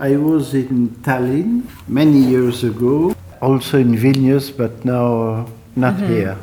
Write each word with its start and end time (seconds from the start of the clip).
I 0.00 0.14
was 0.16 0.54
in 0.54 0.90
Tallinn 1.02 1.64
many 1.88 2.20
years 2.20 2.62
ago, 2.62 3.16
also 3.42 3.78
in 3.78 3.96
Vilnius, 3.96 4.48
but 4.56 4.84
now 4.84 5.48
not 5.74 5.94
mm 5.94 6.00
-hmm. 6.00 6.08
here. 6.08 6.36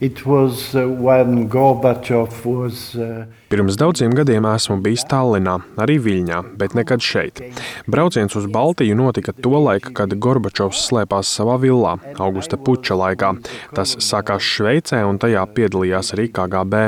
It 0.00 0.24
was 0.24 0.74
uh, 0.74 0.86
when 1.04 1.48
Gorbachev 1.48 2.44
was. 2.44 2.94
Uh, 2.94 3.26
Pirms 3.48 3.78
daudziem 3.80 4.12
gadiem 4.12 4.44
esmu 4.44 4.74
bijis 4.84 5.06
Tallinā, 5.08 5.54
arī 5.80 5.94
Viļņā, 6.04 6.42
bet 6.60 6.74
nekad 6.76 7.00
šeit. 7.00 7.40
Brauciens 7.88 8.36
uz 8.36 8.44
Baltiju 8.52 8.92
notika 8.98 9.32
tolaik, 9.32 9.88
kad 9.96 10.12
Gorbačovs 10.20 10.82
slēpās 10.90 11.30
savā 11.32 11.54
villā, 11.62 11.94
augusta 12.20 12.58
puča 12.60 12.98
laikā. 13.00 13.30
Tas 13.72 13.94
sākās 14.04 14.44
Šveicē, 14.44 15.00
un 15.08 15.16
tajā 15.22 15.46
piedalījās 15.56 16.12
arī 16.18 16.28
KGB. 16.28 16.82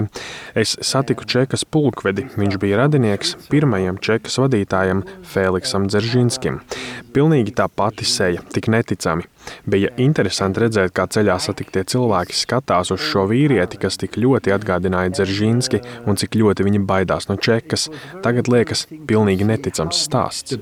Es 0.52 0.76
satiku 0.84 1.24
Čekas 1.24 1.64
pulkvedi. 1.64 2.26
Viņš 2.36 2.60
bija 2.60 2.82
radinieks 2.82 3.38
pirmajam 3.48 3.96
Čekas 3.96 4.36
vadītājam 4.44 5.00
Feliksam 5.32 5.88
Dzeržīnskim. 5.88 6.60
Pilnīgi 7.16 7.56
tā 7.56 7.70
pati 7.72 8.04
seja, 8.04 8.44
tik 8.52 8.68
neticami. 8.68 9.24
Bija 9.64 9.88
interesanti 9.96 10.60
redzēt, 10.62 10.92
kā 10.94 11.06
ceļā 11.10 11.38
satiktie 11.40 11.82
cilvēki 11.88 12.36
skatās 12.36 12.92
uz 12.94 13.00
šo 13.00 13.24
vīrieti, 13.30 13.80
kas 13.80 13.96
tik 14.00 14.18
ļoti 14.20 14.52
atgādināja 14.54 15.14
Dzeržīnski 15.16 15.80
un 16.04 16.20
cik 16.20 16.36
ļoti 16.36 16.49
ļoti 16.50 16.66
viņi 16.66 16.84
baidās 16.86 17.30
no 17.30 17.38
čekas. 17.40 17.88
Tagad 18.24 18.50
liekas 18.50 18.86
pilnīgi 19.08 19.46
neticams 19.48 20.02
stāsts. 20.04 20.58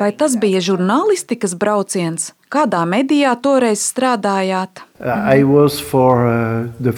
Vai 0.00 0.10
tas 0.18 0.34
bija 0.42 0.60
žurnālistikas 0.62 1.54
brauciens? 1.58 2.32
Kādā 2.50 2.82
medijā 2.86 3.34
toreiz 3.42 3.82
strādājāt? 3.82 4.82
Uh, 5.04 5.80
for, 5.90 6.24
uh, 6.24 6.92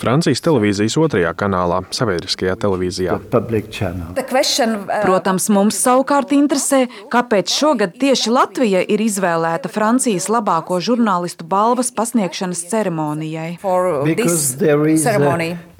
Francijas 0.00 0.40
televīzijas 0.42 0.96
otrajā 0.98 1.30
kanālā, 1.38 1.76
sabiedriskajā 1.94 2.56
televīzijā. 2.58 3.14
Question, 4.26 4.72
uh... 4.82 4.96
Protams, 5.04 5.46
mums 5.54 5.78
savukārt 5.78 6.34
interesē, 6.34 6.88
kāpēc 7.14 7.54
šogad 7.54 7.94
tieši 8.02 8.34
Latvija 8.34 8.82
ir 8.82 9.04
izvēlēta 9.04 9.70
Francijas 9.70 10.26
labāko 10.26 10.80
žurnālistu 10.82 11.46
balvas 11.46 11.92
pasniegšanas 11.94 12.64
ceremonijai. 12.72 13.52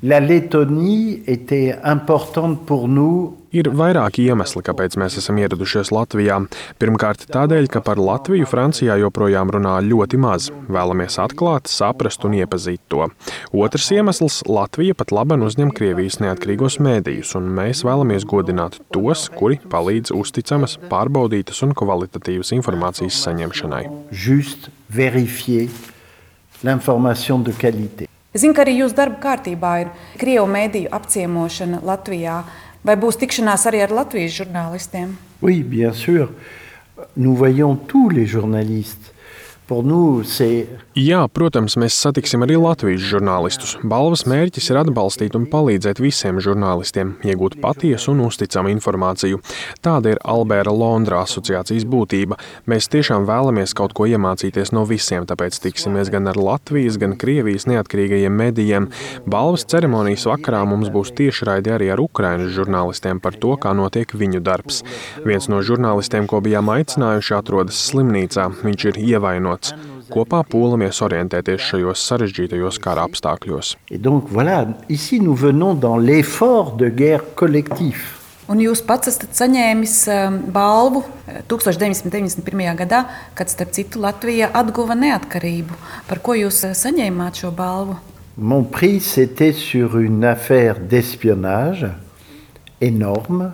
La 0.03 0.21
Lettonie 0.21 1.23
était 1.27 1.77
importante 1.83 2.67
pour 2.67 2.89
nous 2.89 3.37
Ir 3.55 3.69
vairāki 3.71 4.25
iemesli, 4.27 4.65
kāpēc 4.67 4.97
mēs 4.99 5.15
esam 5.21 5.37
ieradušies 5.39 5.93
Latvijā. 5.95 6.41
Pirmkārt, 6.83 7.29
tādēļ, 7.31 7.69
ka 7.71 7.85
par 7.87 8.01
Latviju 8.03 8.49
Francijā 8.51 8.97
joprojām 8.99 9.53
runā 9.55 9.77
ļoti 9.87 10.19
maz. 10.19 10.49
Vēlamies 10.67 11.21
atklāt, 11.23 11.71
saprast 11.71 12.27
un 12.27 12.35
iepazīt 12.35 12.83
to. 12.91 13.07
Otrs 13.55 13.93
iemesls- 13.95 14.41
Latvija 14.59 14.97
pat 14.99 15.15
labi 15.15 15.39
uzņem 15.39 15.71
Krievijas 15.71 16.19
neatkarīgos 16.19 16.81
mēdījus, 16.83 17.37
un 17.39 17.47
mēs 17.55 17.85
vēlamies 17.87 18.27
godināt 18.27 18.81
tos, 18.91 19.29
kuri 19.31 19.61
palīdz 19.71 20.11
uzticamas, 20.11 20.77
pārbaudītas 20.91 21.63
un 21.63 21.75
kvalitatīvas 21.75 22.51
informācijas 22.59 23.23
saņemšanai. 23.23 23.85
Just 24.11 24.69
verifier 24.91 25.71
l'information 26.65 27.45
de 27.45 27.53
qualité. 27.53 28.14
Es 28.35 28.43
zinu, 28.43 28.51
ka 28.57 28.65
arī 28.65 28.81
jūsu 28.81 28.97
darba 28.99 29.21
kārtībā 29.23 29.73
ir 29.85 29.91
Krievijas 30.19 30.51
mēdīju 30.51 30.91
apciemošana 30.97 31.79
Latvijā. 31.87 32.41
Vai 32.85 32.97
būs 32.99 33.21
tikšanās 33.21 33.69
arī 33.71 33.85
ar 33.85 33.95
Latvijas 33.95 34.35
žurnālistiem? 34.41 35.15
Oui, 35.41 35.63
bien 35.63 35.95
sûr. 35.95 36.35
Nous 37.17 37.39
voyons 37.39 37.79
tous 37.87 38.11
les 38.11 38.27
journalistes. 38.27 39.14
Jā, 40.95 41.23
protams, 41.33 41.79
mēs 41.81 41.97
satiksim 41.97 42.43
arī 42.45 42.59
Latvijas 42.61 43.01
žurnālistus. 43.09 43.71
Balvas 43.81 44.27
mērķis 44.29 44.67
ir 44.69 44.79
atbalstīt 44.83 45.37
un 45.39 45.47
palīdzēt 45.49 46.03
visiem 46.05 46.37
žurnālistiem, 46.45 47.15
iegūt 47.25 47.57
patiesu 47.63 48.13
un 48.13 48.21
uzticamu 48.27 48.69
informāciju. 48.75 49.41
Tāda 49.81 50.13
ir 50.13 50.21
Alberta 50.21 50.75
Londra 50.75 51.23
asociācijas 51.25 51.87
būtība. 51.89 52.37
Mēs 52.69 52.91
tiešām 52.93 53.25
vēlamies 53.25 53.73
kaut 53.79 53.95
ko 53.97 54.05
iemācīties 54.05 54.75
no 54.77 54.85
visiem, 54.85 55.25
tāpēc 55.25 55.57
tiksimies 55.65 56.13
gan 56.13 56.29
ar 56.29 56.37
Latvijas, 56.37 57.01
gan 57.01 57.17
Krievijas 57.17 57.65
neatkarīgajiem 57.71 58.37
medijiem. 58.37 58.91
Balvas 59.25 59.65
ceremonijas 59.65 60.29
vakarā 60.29 60.61
mums 60.69 60.93
būs 60.93 61.15
tiešraidi 61.17 61.73
arī 61.73 61.89
ar 61.97 62.05
Ukraiņas 62.05 62.53
žurnālistiem 62.53 63.25
par 63.25 63.41
to, 63.41 63.57
kā 63.57 63.73
notiek 63.73 64.13
viņu 64.13 64.45
darbs. 64.45 64.85
Viens 65.25 65.49
no 65.49 65.65
žurnālistiem, 65.65 66.29
ko 66.29 66.45
bijām 66.45 66.69
aicinājuši, 66.77 67.37
atrodas 67.41 67.81
slimnīcā. 67.89 68.51
Viņš 68.61 68.89
ir 68.93 69.03
ievainots 69.09 69.54
vienots. 69.55 69.75
Kopā 70.11 70.43
pūlamies 70.45 71.01
orientēties 71.03 71.63
šajos 71.63 72.03
sarežģītajos 72.09 72.79
kara 72.83 73.07
apstākļos. 73.09 73.77
Donc, 74.01 74.29
voilà, 74.31 74.67
ici 74.89 75.21
nous 75.21 75.35
venons 75.35 75.75
dans 75.75 75.97
l'effort 75.97 76.77
de 76.77 76.89
guerre 76.89 77.35
collectif. 77.35 78.21
Un 78.47 78.61
jūs 78.61 78.83
pats 78.85 79.09
esat 79.09 79.33
saņēmis 79.33 79.93
um, 80.13 80.35
balvu 80.53 81.01
1991. 81.49 82.61
Eh, 82.61 82.75
gadā, 82.77 83.07
kad, 83.35 83.49
starp 83.49 83.73
citu, 83.73 84.03
Latvija 84.05 84.51
atguva 84.53 84.95
neatkarību. 84.95 85.73
Par 86.09 86.21
ko 86.21 86.35
jūs 86.37 86.65
eh, 86.69 86.75
saņēmāt 86.77 87.41
šo 87.41 87.55
balvu? 87.57 87.97
Mon 88.37 88.65
prix, 88.65 89.01
c'était 89.01 89.53
sur 89.53 89.97
une 89.97 90.25
affaire 90.25 90.81
d'espionnage 90.81 91.87
énorme 92.81 93.53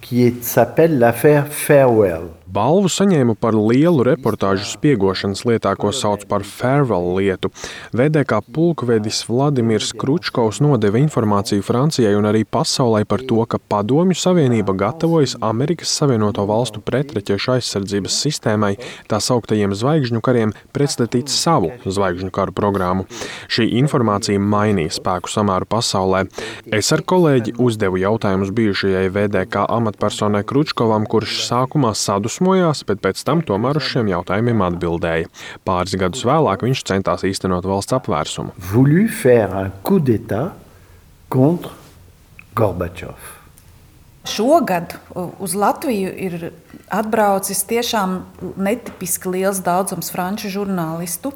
qui 0.00 0.34
s'appelle 0.42 0.98
l'affaire 0.98 1.48
Farewell. 1.48 2.28
Balvu 2.50 2.88
saņēma 2.90 3.36
par 3.38 3.54
lielu 3.54 4.02
reportāžu 4.08 4.64
spiegošanas 4.66 5.44
lietā, 5.46 5.70
ko 5.78 5.92
sauc 5.94 6.24
par 6.26 6.42
Farewell 6.42 7.12
lietu. 7.14 7.52
VDK 7.94 8.40
pulkvedis 8.50 9.20
Vladimirs 9.28 9.92
Kručkovs 9.94 10.58
nodeva 10.64 10.98
informāciju 10.98 11.62
Francijai 11.62 12.16
un 12.18 12.26
arī 12.26 12.42
pasaulē 12.42 13.04
par 13.06 13.22
to, 13.28 13.44
ka 13.46 13.60
Padomju 13.70 14.18
Savienība 14.18 14.74
gatavojas 14.74 15.36
Amerikas 15.46 15.92
Savienoto 15.94 16.42
Valstu 16.48 16.82
pretreķešu 16.82 17.52
aizsardzības 17.54 18.16
sistēmai, 18.24 18.72
tā 19.06 19.22
sauktajiem 19.22 19.76
zvaigžņu 19.78 20.18
kariem, 20.18 20.56
pretstatīt 20.74 21.30
savu 21.30 21.70
zvaigžņu 21.86 22.32
karu 22.34 22.56
programmu. 22.56 23.06
Šī 23.46 23.68
informācija 23.78 24.42
mainīja 24.42 24.96
spēku 24.98 25.30
samēru 25.30 25.70
pasaulē. 25.70 26.24
Es 26.74 26.90
ar 26.90 27.06
kolēģi 27.06 27.54
uzdevu 27.62 28.02
jautājumus 28.02 28.50
bijušajai 28.58 29.06
VDK 29.14 29.68
amatpersonai 29.70 30.42
Kručkovam, 30.42 31.06
kurš 31.06 31.44
sākumā 31.46 31.94
sadus 31.94 32.39
dusmojās, 32.40 32.84
bet 32.88 33.00
pēc 33.04 33.20
tam 33.24 33.42
tomēr 33.44 33.76
uz 33.76 33.84
šiem 33.84 34.08
jautājumiem 34.08 34.62
atbildēja. 34.64 35.28
Pāris 35.64 35.96
gadus 36.00 36.24
vēlāk 36.24 36.64
viņš 36.64 36.84
centās 36.88 37.24
īstenot 37.24 37.64
valsts 37.68 37.92
apvērsumu. 37.92 38.54
Šogad 44.28 44.94
uz 45.40 45.54
Latviju 45.56 46.10
ir 46.12 46.50
atbraucis 46.92 47.62
tiešām 47.64 48.18
netipiski 48.60 49.32
liels 49.32 49.62
daudzums 49.64 50.12
franču 50.12 50.50
žurnālistu. 50.52 51.32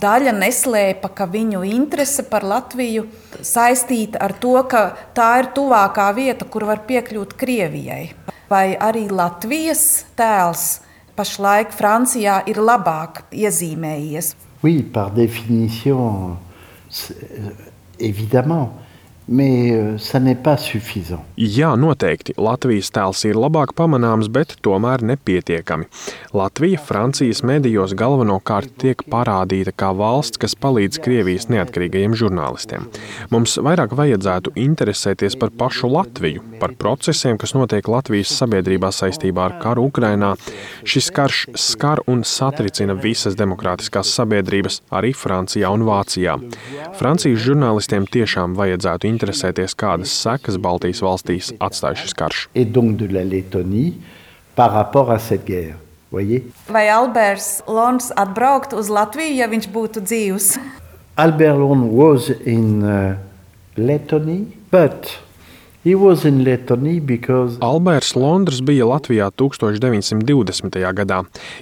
Daļa 0.00 0.32
neslēpa, 0.38 1.10
ka 1.12 1.28
viņu 1.28 1.60
interese 1.68 2.24
par 2.24 2.46
Latviju 2.48 3.04
saistīta 3.44 4.22
ar 4.24 4.32
to, 4.40 4.56
ka 4.64 4.84
tā 5.12 5.28
ir 5.42 5.52
tuvākā 5.52 6.08
vieta, 6.16 6.48
kur 6.48 6.64
var 6.70 6.86
piekļūt 6.88 7.36
Krievijai 7.36 8.06
vai 8.52 8.76
arī 8.76 9.06
Latvijas 9.08 10.04
tēls 10.18 10.82
pašlaik 11.16 11.72
Francijā 11.76 12.42
ir 12.50 12.60
labāk 12.60 13.24
iezīmējies? 13.32 14.32
Oui, 14.62 14.82
par 14.82 15.12
définition, 15.16 16.36
évidemment. 17.98 18.81
Suffisant. 20.58 21.22
Jā, 21.38 21.70
noteikti. 21.78 22.34
Latvijas 22.42 22.90
tēls 22.90 23.20
ir 23.28 23.38
labāk 23.38 23.70
pamanāms, 23.78 24.26
bet 24.32 24.56
tomēr 24.66 25.04
nepietiekami. 25.06 25.86
Latvija 26.34 26.80
Francijas 26.82 27.44
medijos 27.46 27.94
galvenokārt 27.94 28.74
tiek 28.82 29.04
parādīta 29.12 29.70
kā 29.78 29.92
valsts, 29.94 30.40
kas 30.42 30.56
palīdz 30.58 30.98
Krievijas 31.04 31.46
neatkarīgajiem 31.54 32.16
žurnālistiem. 32.18 32.88
Mums 33.30 33.54
vairāk 33.62 33.94
vajadzētu 33.94 34.56
interesēties 34.58 35.38
par 35.38 35.54
pašu 35.54 35.92
Latviju, 35.92 36.42
par 36.58 36.74
procesiem, 36.80 37.38
kas 37.38 37.54
notiek 37.54 37.86
Latvijas 37.86 38.34
sabiedrībā 38.42 38.90
saistībā 38.90 39.46
ar 39.46 39.56
karu 39.62 39.86
Ukrainā. 39.92 40.32
Šis 40.82 41.12
karš 41.14 41.44
skar 41.54 42.02
un 42.10 42.26
satricina 42.26 42.98
visas 42.98 43.38
demokrātiskās 43.38 44.10
sabiedrības, 44.18 44.82
arī 44.90 45.14
Francijā 45.14 45.70
un 45.70 45.86
Vācijā. 45.86 46.36
Francijas 46.98 47.46
žurnālistiem 47.46 48.10
tiešām 48.10 48.58
vajadzētu 48.58 49.11
interesēties, 49.12 49.76
kādas 49.78 50.12
sekas 50.24 50.58
Baltijas 50.62 51.02
valstīs 51.04 51.52
atstāja 51.62 52.02
šis 52.02 52.16
karš. 52.18 52.46
Vai 56.68 56.86
Alberts 56.92 57.62
Lons 57.68 58.10
atbrauktu 58.20 58.76
uz 58.80 58.90
Latviju, 58.92 59.36
ja 59.38 59.48
viņš 59.48 59.68
būtu 59.72 60.04
dzīvs? 60.04 60.54
Albert 61.20 61.60
Lon 61.60 61.86
was 61.92 62.28
in 62.44 62.82
uh, 62.84 63.14
Lettonie, 63.76 64.48
but 64.72 65.04
Because... 65.04 65.31
Alberts 67.58 68.12
Londres 68.14 68.60
bija 68.62 68.86
Latvijā 68.86 69.26
1920. 69.34 70.76
gadā. 70.94 71.16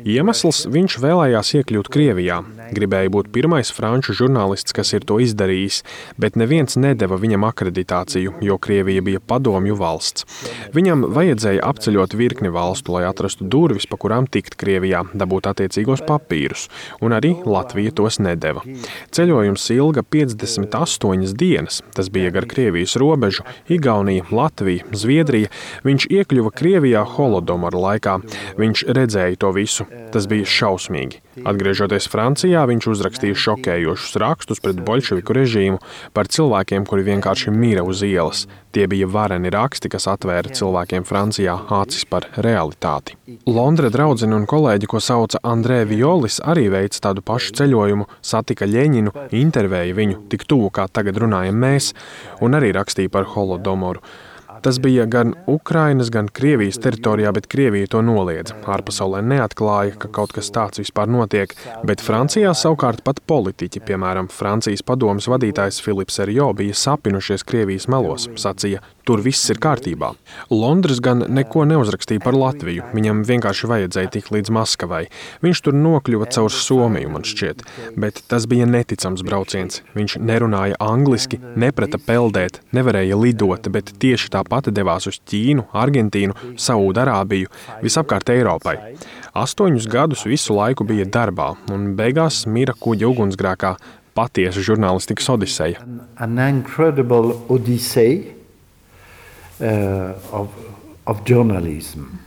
Iemesls 0.05 0.67
viņš 0.69 0.97
vēlējās 1.01 1.53
iekļūt 1.57 1.89
Krievijā. 1.89 2.43
Gribēja 2.77 3.09
būt 3.15 3.31
pirmais 3.33 3.73
franču 3.73 4.13
žurnālists, 4.19 4.75
kas 4.77 4.93
ir 4.93 5.07
to 5.09 5.17
izdarījis, 5.25 5.79
bet 6.21 6.37
neviens 6.37 6.77
nedeva 6.77 7.17
viņam 7.17 7.47
akreditāciju, 7.49 8.35
jo 8.45 8.59
Krievija 8.61 9.01
bija 9.07 9.23
padomju 9.25 9.79
valsts. 9.81 10.29
Viņam 10.77 11.07
vajadzēja 11.17 11.65
apceļot 11.73 12.19
virkni 12.21 12.53
valstu, 12.53 12.99
lai 12.99 13.07
atrastu 13.09 13.49
durvis, 13.49 13.89
pa 13.89 13.97
kurām 13.97 14.29
tikt 14.29 14.59
Krievijā, 14.61 15.01
dabūt 15.17 15.49
attiecīgos 15.55 16.05
papīrus, 16.05 16.67
un 17.01 17.17
arī 17.17 17.33
Latvija 17.49 17.97
tos 17.97 18.21
nedeva. 18.21 18.69
Ceļojums 19.17 19.65
ilga 19.79 20.05
58 20.05 21.33
dienas, 21.41 21.81
tas 21.97 22.13
bija 22.13 22.37
gar 22.37 22.45
Krievijas 22.53 23.01
robežu, 23.01 23.49
Igauniju. 23.73 24.10
Igaunija, 24.11 24.27
Latvija, 24.35 24.85
Zviedrija, 24.93 25.51
viņš 25.87 26.09
iekļuva 26.11 26.51
Krievijā 26.55 27.05
holodomora 27.07 27.79
laikā. 27.79 28.19
Viņš 28.59 28.85
redzēja 28.91 29.39
to 29.39 29.53
visu. 29.55 29.87
Tas 30.11 30.27
bija 30.27 30.47
šausmīgi. 30.47 31.21
Atgriežoties 31.41 32.09
Francijā, 32.11 32.63
viņš 32.69 32.89
uzrakstīja 32.93 33.37
šokējošus 33.39 34.17
rakstus 34.21 34.61
pret 34.61 34.81
bolševiku 34.85 35.37
režīmu 35.37 35.79
par 36.17 36.29
cilvēkiem, 36.29 36.85
kuri 36.89 37.07
vienkārši 37.07 37.53
mira 37.55 37.85
uz 37.87 38.03
ielas. 38.05 38.47
Tie 38.71 38.85
bija 38.91 39.09
vareni 39.11 39.51
raksti, 39.51 39.91
kas 39.91 40.07
atvēra 40.13 40.53
cilvēkiem 40.55 41.07
Francijā 41.09 41.57
acis 41.81 42.05
par 42.07 42.29
realitāti. 42.37 43.17
Londra 43.49 43.91
draudzene 43.91 44.37
un 44.37 44.47
kolēģi, 44.51 44.91
ko 44.91 45.01
sauca 45.03 45.41
Andrē 45.43 45.83
Violis, 45.91 46.39
arī 46.45 46.69
veica 46.71 47.09
tādu 47.09 47.25
pašu 47.27 47.57
ceļojumu, 47.59 48.07
satika 48.23 48.69
Ļeņinu, 48.69 49.15
intervēja 49.41 49.97
viņu 49.97 50.25
tik 50.31 50.47
tuvu, 50.47 50.71
kā 50.75 50.87
tagad 50.93 51.19
runājam 51.25 51.57
mēs, 51.57 51.95
un 52.45 52.59
arī 52.59 52.75
rakstīja 52.77 53.11
par 53.11 53.27
holodomoru. 53.35 54.05
Tas 54.61 54.79
bija 54.83 55.07
gan 55.09 55.35
Ukrainas, 55.49 56.11
gan 56.13 56.29
Krievijas 56.29 56.77
teritorijā, 56.85 57.33
bet 57.33 57.47
Krievija 57.49 57.89
to 57.95 58.03
noliedza. 58.05 58.59
Ārpasaulē 58.69 59.23
neatklāja, 59.25 59.95
ka 60.03 60.11
kaut 60.13 60.35
kas 60.37 60.53
tāds 60.53 60.83
vispār 60.83 61.09
notiek, 61.09 61.55
bet 61.89 62.05
Francijā 62.05 62.53
savukārt 62.53 63.01
pat 63.07 63.23
politiķi, 63.31 63.81
piemēram, 63.89 64.29
Francijas 64.29 64.85
padomas 64.85 65.31
vadītājs 65.33 65.81
Filips 65.81 66.21
Erjo, 66.21 66.51
bija 66.59 66.77
sapinušies 66.77 67.47
Krievijas 67.49 67.89
melos, 67.89 68.29
sacīja, 68.37 68.83
tur 69.11 69.23
viss 69.25 69.51
ir 69.51 69.59
kārtībā. 69.59 70.13
Londres 70.55 71.01
gan 71.03 71.25
neko 71.35 71.65
neuzrakstīja 71.67 72.23
par 72.23 72.37
Latviju, 72.39 72.87
viņam 72.95 73.25
vienkārši 73.27 73.71
vajadzēja 73.71 74.13
tikt 74.15 74.31
līdz 74.31 74.53
Maskavai. 74.55 75.03
Viņš 75.43 75.63
tur 75.67 75.75
nokļuva 75.75 76.29
caur 76.31 76.55
Somiju, 76.55 77.11
man 77.11 77.27
šķiet, 77.27 77.65
bet 77.99 78.23
tas 78.31 78.47
bija 78.51 78.69
neticams 78.71 79.25
brauciens. 79.27 79.83
Viņš 79.99 80.21
nerunāja 80.23 80.79
angliski, 80.79 81.41
neprata 81.59 81.99
peldēt, 81.99 82.61
nevarēja 82.77 83.19
lidot, 83.19 83.67
bet 83.75 83.91
tieši 83.99 84.31
tāpat 84.37 84.71
devās 84.71 85.11
uz 85.11 85.19
Ķīnu, 85.27 85.67
Argentīnu, 85.75 86.55
Saudārābiju, 86.55 87.51
visapkārt 87.83 88.31
Eiropai. 88.31 88.77
Astoņus 89.35 89.91
gadus 89.91 90.27
visu 90.27 90.55
laiku 90.55 90.87
bija 90.87 91.07
darbā, 91.07 91.57
un 91.75 91.97
beigās 91.99 92.45
mira 92.47 92.75
kuģa 92.79 93.11
ugunsgrēkā 93.11 93.75
patiesa 94.15 94.63
žurnālistikas 94.63 95.31
odiseja. 95.35 95.83
An, 95.83 96.05
an 96.21 96.39
uh, 99.61 100.17
of, 100.33 100.49
of 101.07 101.23
journalism. 101.29 102.19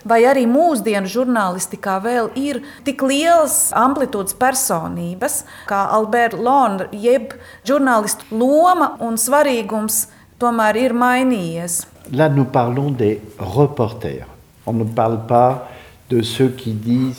Vai 0.00 0.22
arī 0.24 0.46
mūsdienu 0.48 1.10
žurnālistikā 1.12 1.98
vēl 2.00 2.30
ir 2.40 2.62
tik 2.86 3.02
lielas 3.04 3.68
amplitūdas 3.76 4.32
personības, 4.40 5.42
kā 5.68 5.82
Alberta 5.92 6.40
Lona, 6.40 6.86
jeb 6.92 7.34
žurnālistu 7.68 8.24
loma 8.32 8.94
un 9.04 9.20
svarīgums 9.20 10.06
tomēr 10.40 10.78
ir 10.80 10.96
mainījies. 10.96 11.84
Là, 12.12 12.28
nous 12.28 12.48
parlons 12.48 12.90
des 12.90 13.20
reporters. 13.38 14.24
On 14.66 14.72
ne 14.72 14.84
parle 14.84 15.20
pas 15.28 15.68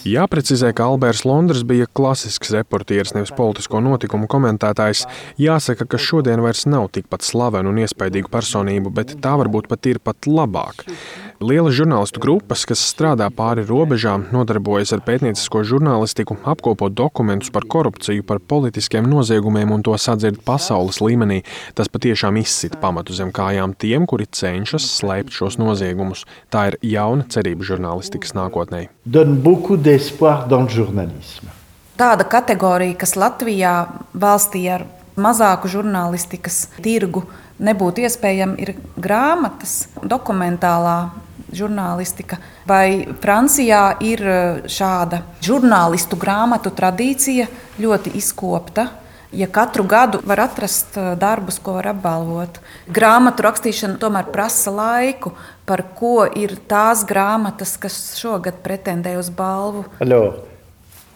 Jāprecizē, 0.08 0.74
ka 0.76 0.90
Alberts 0.92 1.24
Londres 1.28 1.64
bija 1.68 1.88
klasisks 1.88 2.52
reportieris, 2.56 3.14
nevis 3.16 3.34
politisko 3.38 3.80
notikumu 3.84 4.28
komentētājs. 4.32 5.06
Jāsaka, 5.42 5.88
ka 5.88 6.00
šodien 6.02 6.44
vairs 6.44 6.66
nav 6.70 6.90
tikpat 6.96 7.26
slavenu 7.26 7.72
un 7.72 7.82
iespaidīgu 7.86 8.32
personību, 8.32 8.94
bet 8.94 9.16
tā 9.24 9.36
varbūt 9.40 9.72
pat 9.72 9.92
ir 9.92 10.02
pat 10.04 10.28
labāk. 10.28 10.86
Lielas 11.42 11.74
žurnālistu 11.74 12.22
grupas, 12.22 12.68
kas 12.70 12.84
strādā 12.86 13.26
pāri 13.34 13.64
robežām, 13.66 14.28
nodarbojas 14.30 14.92
ar 14.94 15.00
pētniecisko 15.02 15.64
žurnālistiku, 15.66 16.36
apkopo 16.46 16.86
dokumentus 16.94 17.50
par 17.50 17.66
korupciju, 17.66 18.22
par 18.30 18.38
politiskiem 18.38 19.08
noziegumiem 19.10 19.72
un 19.74 19.82
to 19.82 19.96
sadzird 19.98 20.38
pasaules 20.46 21.00
līmenī. 21.02 21.40
Tas 21.74 21.90
patiešām 21.90 22.38
izsit 22.38 22.76
pamatu 22.84 23.16
zem 23.18 23.32
kājām 23.34 23.74
tiem, 23.74 24.06
kuri 24.06 24.28
cenšas 24.30 24.86
slēpt 25.00 25.34
šos 25.34 25.58
noziegumus. 25.58 26.28
Tā 26.54 26.68
ir 26.70 26.78
jauna 26.86 27.26
cerība 27.26 27.66
žurnālistikas 27.66 28.38
nākotnē. 28.38 28.84
Tāda 31.98 32.30
kategorija, 32.30 33.00
kas 33.02 33.18
Latvijā 33.18 33.74
valstī 34.14 34.68
ar 34.78 34.86
mazāku 35.18 35.74
žurnālistikas 35.74 36.68
tirgu 36.86 37.26
nebūtu 37.58 38.06
iespējama, 38.06 38.62
ir 38.62 38.76
grāmatas, 39.02 39.88
dokumentālā 40.06 40.96
žurnālistika. 41.56 42.40
Vai 42.68 43.08
Francijā 43.22 43.84
ir 44.04 44.24
e, 44.24 44.40
šāda 44.72 45.22
žurnālistu 45.44 46.20
grāmatu 46.20 46.74
tradīcija 46.76 47.48
ļoti 47.82 48.16
izkopta? 48.20 48.90
Ja 49.32 49.48
katru 49.48 49.86
gadu 49.88 50.20
var 50.28 50.44
atrast 50.48 50.98
e, 51.00 51.16
darbus, 51.20 51.62
ko 51.64 51.78
var 51.80 51.92
apbalvot, 51.94 52.60
grāmatu 52.92 53.48
rakstīšana 53.48 54.00
tomēr 54.02 54.32
prasa 54.32 54.74
laiku. 54.76 55.36
Par 55.66 55.86
ko 55.96 56.26
ir 56.28 56.58
tās 56.68 57.06
grāmatas, 57.08 57.78
kas 57.80 58.00
šogad 58.20 58.60
pretendē 58.64 59.18
uz 59.20 59.30
balvu? 59.32 59.86
Alors, 60.04 60.48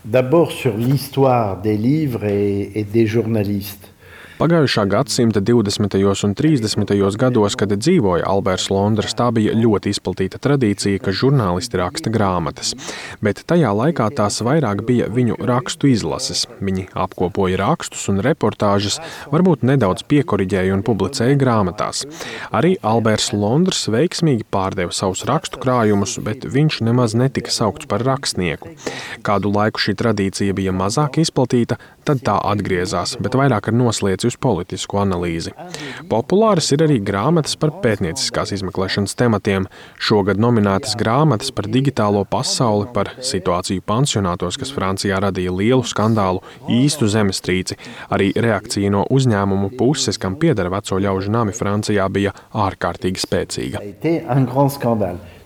D'abord 0.06 0.52
sur 0.52 0.78
l'histoire 0.78 1.58
des 1.58 1.76
livres 1.76 2.26
et, 2.26 2.72
et 2.76 2.84
des 2.84 3.08
journalistes. 3.08 3.90
Pagājušā 4.36 4.84
gadsimta 4.92 5.40
20. 5.40 5.96
un 6.28 6.34
30. 6.36 7.16
gados, 7.16 7.54
kad 7.56 7.72
dzīvoja 7.72 8.26
Alberts 8.28 8.66
Londres, 8.68 9.14
tā 9.16 9.30
bija 9.32 9.54
ļoti 9.56 9.94
izplatīta 9.96 10.42
tradīcija, 10.44 11.00
ka 11.00 11.14
žurnālisti 11.16 11.80
raksta 11.80 12.12
grāmatas. 12.12 12.74
Bet 13.24 13.46
tajā 13.48 13.72
laikā 13.72 14.10
tās 14.18 14.42
vairāk 14.44 14.82
bija 14.84 15.08
viņu 15.08 15.38
rakstu 15.40 15.88
izlases. 15.88 16.44
Viņi 16.60 16.90
apkopoja 16.92 17.62
rakstus 17.64 18.04
un 18.12 18.20
reportāžas, 18.26 19.00
varbūt 19.32 19.64
nedaudz 19.64 20.04
piekoriģēja 20.12 20.76
un 20.76 20.84
publicēja 20.84 21.40
grāmatās. 21.40 22.04
Arī 22.52 22.76
Alberts 22.84 23.32
Londres 23.32 23.88
veiksmīgi 23.88 24.44
pārdeva 24.52 24.92
savus 24.92 25.24
rakstu 25.32 25.64
krājumus, 25.64 26.18
bet 26.20 26.44
viņš 26.44 26.82
nemaz 26.84 27.16
netika 27.16 27.56
saukts 27.56 27.88
par 27.88 28.04
rakstnieku. 28.04 28.76
Kādu 29.24 29.56
laiku 29.56 29.80
šī 29.80 29.96
tradīcija 30.04 30.60
bija 30.60 30.76
mazāk 30.76 31.24
izplatīta, 31.24 31.80
tad 32.06 32.22
tā 32.26 32.36
atgriezās, 32.52 33.16
bet 33.24 33.36
vairāk 33.38 33.70
ar 33.70 33.76
noslēdz 33.76 34.28
uz 34.30 34.38
politisku 34.42 35.00
analīzi. 35.02 35.54
Populāras 36.12 36.72
ir 36.76 36.86
arī 36.86 37.00
grāmatas 37.04 37.58
par 37.60 37.74
pētnieciskās 37.84 38.54
izmeklēšanas 38.56 39.18
tematiem. 39.20 39.68
Šogad 39.98 40.42
nominētas 40.42 40.96
grāmatas 41.00 41.52
par 41.56 41.70
digitālo 41.72 42.24
pasauli, 42.30 42.88
par 42.96 43.12
situāciju 43.20 43.84
pansionātos, 43.86 44.60
kas 44.62 44.74
Francijā 44.76 45.20
radīja 45.26 45.54
lielu 45.56 45.86
skandālu, 45.86 46.44
īstu 46.72 47.10
zemestrīci. 47.12 47.80
Arī 48.14 48.32
reakcija 48.36 48.94
no 48.94 49.06
uzņēmumu 49.12 49.74
puses, 49.80 50.22
kam 50.22 50.38
pieder 50.42 50.70
veco 50.74 51.00
ļaužu 51.02 51.34
nami 51.34 51.56
Francijā, 51.56 52.10
bija 52.10 52.36
ārkārtīgi 52.66 53.26
spēcīga. 53.26 53.82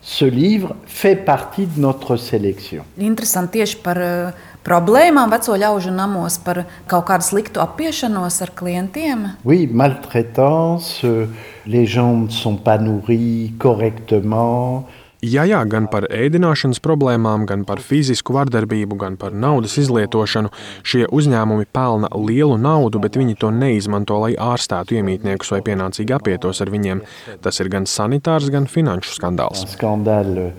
Ce 0.01 0.23
livre 0.23 0.75
fait 0.85 1.15
partie 1.25 1.65
de 1.65 1.81
notre 1.81 2.15
sélection. 2.15 2.85
Interesanti 2.97 3.59
tieši 3.59 3.77
par 3.83 3.97
uh, 3.99 4.31
problēmām 4.67 5.31
veco 5.33 5.57
ļaužu 5.59 5.93
namos, 5.95 6.39
par 6.43 6.63
kaut 6.89 7.07
kādu 7.09 7.27
sliktu 7.27 7.63
apiešanos 7.63 8.41
ar 8.45 8.53
klientiem? 8.55 9.27
Oui, 9.45 9.67
maltraitance, 9.67 11.05
les 11.65 11.85
gens 11.85 12.25
ne 12.25 12.29
sont 12.29 12.57
pas 12.63 12.79
nourris 12.79 13.53
correctement. 13.59 14.87
Jā, 15.19 15.43
jā, 15.43 15.59
gan 15.67 15.89
par 15.91 16.05
ēdināšanas 16.07 16.79
problēmām, 16.79 17.43
gan 17.43 17.65
par 17.67 17.81
fizisku 17.83 18.31
vardarbību, 18.37 18.95
gan 19.01 19.17
par 19.19 19.33
naudas 19.35 19.73
izlietošanu. 19.81 20.47
Šie 20.87 21.09
uzņēmumi 21.11 21.67
pelna 21.75 22.07
lielu 22.15 22.55
naudu, 22.55 23.01
bet 23.03 23.19
viņi 23.19 23.35
to 23.41 23.49
neizmanto, 23.51 24.15
lai 24.23 24.37
ārstētu 24.39 24.95
iemītniekus 24.95 25.51
vai 25.51 25.59
pienācīgi 25.65 26.15
apietos 26.15 26.63
ar 26.63 26.71
viņiem. 26.71 27.03
Tas 27.43 27.59
ir 27.59 27.67
gan 27.73 27.83
sanitārs, 27.83 28.47
gan 28.53 28.71
finanšu 28.71 29.17
skandāls. 29.17 29.65
Skandāli 29.75 30.53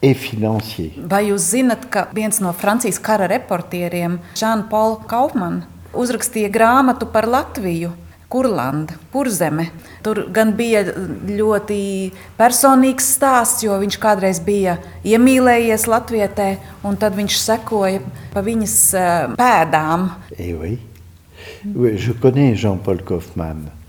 sanitēri 0.00 1.08
Vai 1.10 1.26
jūs 1.28 1.50
zinat, 1.52 1.84
ka 1.92 2.06
viens 2.16 2.40
no 2.40 2.54
Francijas 2.56 2.98
kara 2.98 3.26
reportieriem, 3.28 4.18
Žans-Pauls 4.34 5.04
Kaufmans, 5.10 5.66
uzrakstīja 5.92 6.48
grāmatu 6.52 7.10
par 7.12 7.28
Latviju? 7.28 7.92
Kurlanda, 8.30 8.94
kurzeme. 9.10 9.64
Tur 10.06 10.28
gan 10.30 10.52
bija 10.54 10.84
ļoti 11.26 11.78
personīgs 12.38 13.08
stāsts, 13.16 13.64
jo 13.66 13.74
viņš 13.82 13.96
kādreiz 13.98 14.38
bija 14.46 14.76
iemīlējies 15.02 15.88
Latvijā, 15.90 16.28
un 16.86 16.94
tad 16.94 17.18
viņš 17.18 17.40
sekoja 17.42 18.04
pa 18.30 18.44
viņas 18.46 18.76
uh, 18.94 19.34
pēdām. 19.34 20.06
Eh 20.38 20.54
oui. 20.54 20.78
Oui, 21.74 21.96
je 21.98 22.14
connais 22.22 22.62
Jean-Paul 22.62 23.02
Kaufmann. 23.02 23.79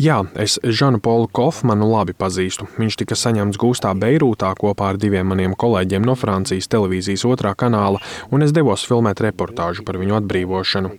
Jā, 0.00 0.20
es 0.38 0.58
Žanu 0.62 1.00
Polu 1.02 1.28
Kofmanu 1.32 1.88
labi 1.90 2.14
pazīstu. 2.18 2.68
Viņš 2.78 2.98
tika 3.02 3.18
saņemts 3.18 3.58
gūstā 3.60 3.92
Beirūtā 3.98 4.52
kopā 4.58 4.92
ar 4.92 5.00
diviem 5.00 5.26
maniem 5.32 5.56
kolēģiem 5.58 6.06
no 6.06 6.14
Francijas 6.18 6.70
televīzijas 6.70 7.26
otrā 7.28 7.54
kanāla, 7.58 8.02
un 8.30 8.46
es 8.46 8.54
devos 8.54 8.86
filmēt 8.88 9.22
reportāžu 9.24 9.86
par 9.86 9.98
viņu 10.00 10.20
atbrīvošanu. 10.20 10.94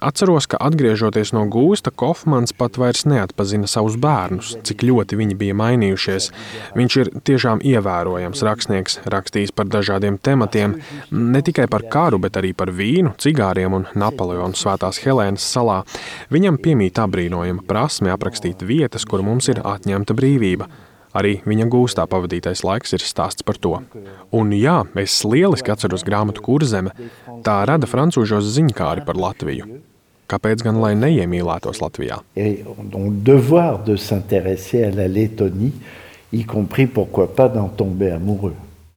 Atceros, 0.00 0.46
ka 0.48 0.56
atgriežoties 0.64 1.34
no 1.36 1.42
gūsta, 1.50 1.90
Kofmans 1.92 2.54
pat 2.56 2.78
vairs 2.80 3.02
neatpazina 3.10 3.68
savus 3.68 3.98
bērnus, 4.00 4.54
cik 4.64 4.84
ļoti 4.88 5.18
viņi 5.20 5.36
bija 5.40 5.56
mainījušies. 5.58 6.30
Viņš 6.78 6.96
ir 7.02 7.10
tiešām 7.28 7.60
ievērojams 7.66 8.44
rakstnieks, 8.46 9.00
rakstījis 9.12 9.52
par 9.56 9.68
dažādiem 9.72 10.16
tematiem, 10.16 10.78
ne 11.12 11.42
tikai 11.44 11.66
par 11.68 11.84
karu, 11.92 12.20
bet 12.22 12.38
arī 12.40 12.54
par 12.56 12.72
vīnu, 12.72 13.12
cigāriem 13.20 13.76
un 13.76 13.88
Napoleonu 13.98 14.56
svētās 14.56 15.02
Helēnas 15.04 15.44
salā. 15.44 15.82
Viņam 16.32 16.60
piemīt 16.64 17.00
apbrīnojama 17.02 17.66
prasme 17.68 18.14
aprakstīt 18.14 18.64
vietas, 18.64 19.04
kur 19.04 19.26
mums 19.26 19.52
ir 19.52 19.60
atņemta 19.60 20.16
brīvība. 20.16 20.70
Arī 21.16 21.40
viņa 21.42 21.66
gūstā 21.72 22.06
pavadītais 22.10 22.62
laiks 22.62 22.94
ir 22.94 23.02
stāsts 23.02 23.42
par 23.46 23.58
to. 23.58 23.74
Un 24.30 24.52
jā, 24.54 24.80
es 25.02 25.16
lieliski 25.26 25.72
atceros 25.74 26.06
grāmatu 26.06 26.44
Kurzeme. 26.44 26.94
Tā 27.46 27.60
rada 27.66 27.88
francūžos 27.90 28.52
ziņkāri 28.54 29.06
par 29.06 29.18
Latviju. 29.18 29.80
Kāpēc 30.30 30.62
gan 30.62 30.78
lai 30.78 30.94
neiemīlētos 30.94 31.82
Latvijā? 31.82 32.20
Y 36.32 36.44
compris 36.44 36.86
pourquoi 36.86 37.26
pas 37.26 37.48
d'en 37.48 37.68
tomber 37.68 38.12
amoureux. 38.12 38.69